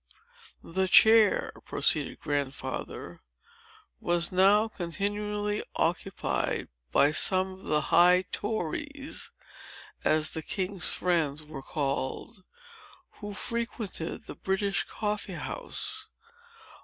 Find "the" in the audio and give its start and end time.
0.63-0.87, 7.65-7.81, 10.31-10.41, 14.25-14.33